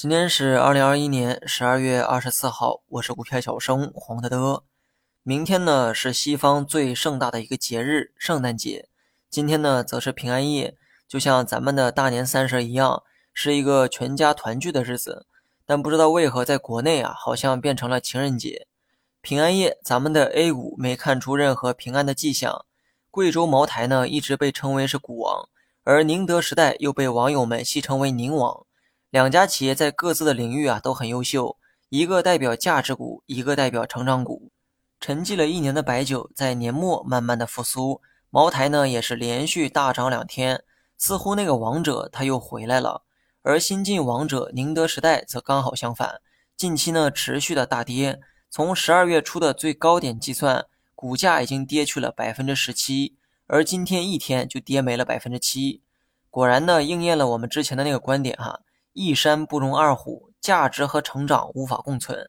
[0.00, 4.64] 今天是二零二一年十二月二十四号，我是股票小生黄德德。
[5.22, 8.88] 明天呢是西方最盛大的一个节日——圣诞节。
[9.28, 10.74] 今天呢则是平安夜，
[11.06, 13.02] 就像咱们的大年三十一样，
[13.34, 15.26] 是一个全家团聚的日子。
[15.66, 18.66] 但不知道为何，在国内啊，好像变成了情人节。
[19.20, 22.64] 平安夜，咱们的 A 股没看出任何平安的迹象。
[23.10, 25.50] 贵州茅台呢，一直被称为是股王，
[25.84, 28.64] 而宁德时代又被网友们戏称为宁王。
[29.10, 31.56] 两家企业在各自的领域啊都很优秀，
[31.88, 34.52] 一个代表价值股，一个代表成长股。
[35.00, 38.00] 沉寂了一年的白酒在年末慢慢的复苏，
[38.30, 40.62] 茅台呢也是连续大涨两天，
[40.96, 43.02] 似乎那个王者他又回来了。
[43.42, 46.20] 而新晋王者宁德时代则刚好相反，
[46.56, 53.16] 近期呢持续的大跌，从十二月初的最高点计算，股价已经跌去了百分之十七，
[53.48, 55.82] 而今天一天就跌没了百分之七。
[56.28, 58.60] 果然呢应验了我们之前的那个观点哈。
[58.92, 62.28] 一山不容二虎，价值和成长无法共存。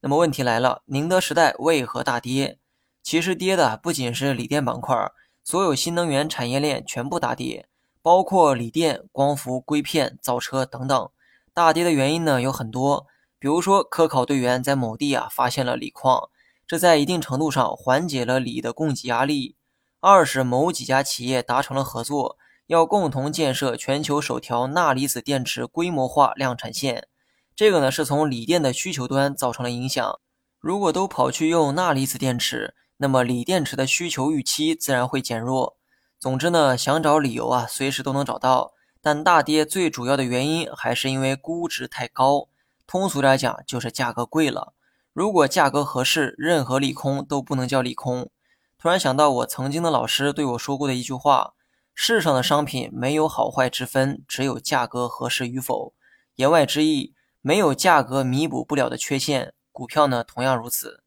[0.00, 2.58] 那么问题来了，宁德时代为何大跌？
[3.02, 4.96] 其实跌的不仅是锂电板块，
[5.44, 7.68] 所有新能源产业链全部大跌，
[8.02, 11.10] 包括锂电、光伏、硅片、造车等等。
[11.54, 13.06] 大跌的原因呢有很多，
[13.38, 16.28] 比如说科考队员在某地啊发现了锂矿，
[16.66, 19.56] 这在一定程度上缓解了锂的供给压力。
[20.00, 22.38] 二是某几家企业达成了合作。
[22.70, 27.08] 要共同建设全球首条钠离子电池规模化量产线，
[27.56, 30.20] 这个呢是从锂电的需求端造成了影响。
[30.60, 35.76] 如果都跑去用钠离子电池，那么锂电池的需求预期自然会减弱。
[36.20, 38.70] 总之呢，想找理由啊，随时都能找到。
[39.02, 42.46] 但大跌最主要的原因还是因为估值太高，
[42.86, 44.74] 通俗点讲就是价格贵了。
[45.12, 48.30] 如果价格合适，任何利空都不能叫利空。
[48.78, 51.54] 突然想到我曾经的老师对我说过的一句话。
[51.94, 55.92] 世上的商品没有好坏之分，只有价格合适与否。
[56.36, 59.52] 言外之意，没有价格弥补不了的缺陷。
[59.72, 61.02] 股票呢，同样如此。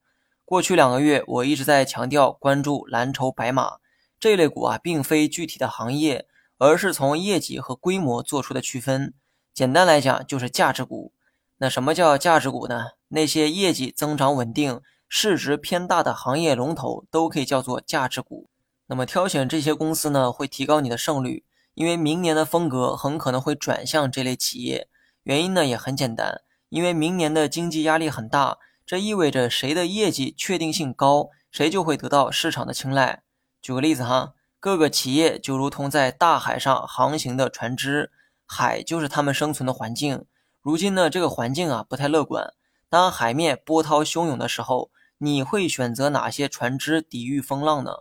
[0.45, 3.77] 过去两个月，我一直在强调关注蓝筹白马
[4.19, 6.27] 这类股啊，并非具体的行业，
[6.57, 9.13] 而是从业绩和规模做出的区分。
[9.53, 11.13] 简单来讲，就是价值股。
[11.57, 12.91] 那什么叫价值股呢？
[13.07, 18.49] 那些业绩增长稳定、市值偏大的行业龙头都可以叫做价值股。
[18.88, 24.88] 那么挑选这些公司呢，会提高你的胜率，因为明年的风格很可能会转向这类企业。
[25.23, 33.23] 原因呢也很简单，因为明年的经济压力很大，这意味着谁的业绩确定性高，谁就会得到市场的青睐。
[33.61, 38.11] 举个例子哈，各个企业就如同在大海上航行的船只，
[38.45, 40.25] 海就是他们生存的环境。
[40.61, 42.53] 如今呢，这个环境啊不太乐观。
[42.89, 47.91] 当海面波涛汹涌的时候，你会选择哪些船只抵御风浪呢？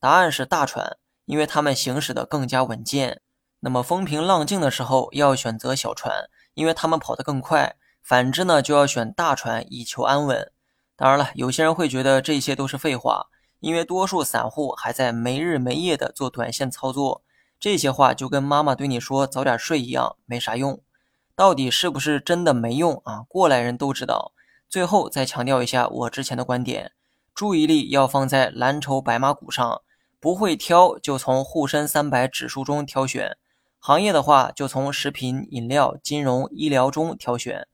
[0.00, 0.96] 答案是大船，
[1.26, 3.20] 因为它们行驶的更加稳健。
[3.60, 7.76] 那么风平浪静的时候要选择小船，因为它们跑得更快。
[8.02, 10.50] 反之呢，就要选大船以求安稳。
[10.96, 13.26] 当然了，有些人会觉得这些都是废话，
[13.60, 17.22] 因为多数散户还在没日没夜的做短线操作。
[17.58, 20.80] 这些话就跟妈妈对你说早点睡一样，没啥用。
[21.36, 23.24] 到底是不是真的没用啊？
[23.28, 24.32] 过来人都知道。
[24.68, 26.92] 最后再强调一下我之前的观点，
[27.34, 29.82] 注意力要放在蓝筹白马股上。
[30.20, 33.38] 不会挑就从沪深三百指数中挑选，
[33.78, 37.66] 行业的话就从食品饮料、金融、医疗中挑选。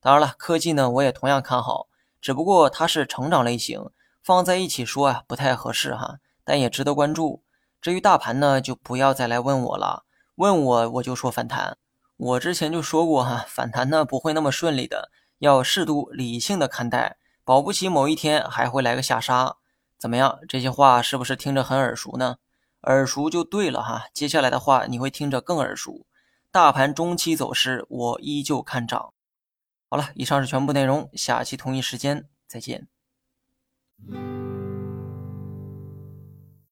[0.00, 1.86] 当然了，科技呢我也同样看好，
[2.20, 3.80] 只不过它是成长类型，
[4.22, 7.42] 放在一起说啊不太合适哈，但也值得关注。
[7.80, 10.04] 至于大盘呢，就不要再来问我了，
[10.34, 11.78] 问我我就说反弹。
[12.18, 19.56] 我之前就说过哈，反弹呢不会那么顺利的，要适度理性的看待，保不齐某一天还会来个下杀。
[20.04, 20.38] 怎么样？
[20.46, 22.36] 这些话是不是听着很耳熟呢？
[22.82, 24.04] 耳熟就对了哈。
[24.12, 26.04] 接下来的话你会听着更耳熟。
[26.50, 29.14] 大盘中期走势，我依旧看涨。
[29.88, 32.86] 好了，以上是全部内容，下期同一时间再见。